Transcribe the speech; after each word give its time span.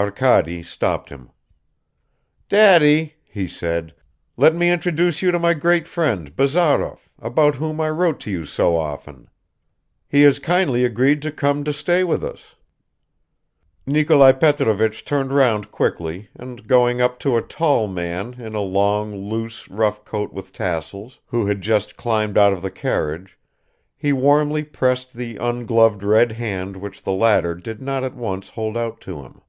Arkady 0.00 0.62
stopped 0.62 1.08
him. 1.08 1.32
"Daddy," 2.48 3.16
he 3.24 3.48
said, 3.48 3.92
"let 4.36 4.54
me 4.54 4.70
introduce 4.70 5.22
you 5.22 5.32
to 5.32 5.40
my 5.40 5.54
great 5.54 5.88
friend, 5.88 6.36
Bazarov, 6.36 7.08
about 7.18 7.56
whom 7.56 7.80
I 7.80 7.90
wrote 7.90 8.20
to 8.20 8.30
you 8.30 8.46
so 8.46 8.76
often. 8.76 9.28
He 10.06 10.22
has 10.22 10.38
kindly 10.38 10.84
agreed 10.84 11.20
to 11.22 11.32
come 11.32 11.64
to 11.64 11.72
stay 11.72 12.04
with 12.04 12.22
us." 12.22 12.54
Nikolai 13.88 14.30
Petrovich 14.38 15.04
turned 15.04 15.32
round 15.32 15.72
quickly 15.72 16.28
and 16.36 16.68
going 16.68 17.00
up 17.00 17.18
to 17.18 17.36
a 17.36 17.42
tall 17.42 17.88
man 17.88 18.34
in 18.34 18.54
a 18.54 18.60
long, 18.60 19.12
loose 19.16 19.68
rough 19.68 20.04
coat 20.04 20.32
with 20.32 20.52
tassels, 20.52 21.18
who 21.26 21.46
had 21.46 21.60
just 21.60 21.96
climbed 21.96 22.38
out 22.38 22.52
of 22.52 22.62
the 22.62 22.70
carriage, 22.70 23.36
he 23.96 24.12
warmly 24.12 24.62
pressed 24.62 25.14
the 25.14 25.38
ungloved 25.38 26.04
red 26.04 26.30
hand 26.30 26.76
which 26.76 27.02
the 27.02 27.10
latter 27.10 27.56
did 27.56 27.82
not 27.82 28.04
at 28.04 28.14
once 28.14 28.50
hold 28.50 28.76
out 28.76 29.00
to 29.00 29.22
him. 29.22 29.40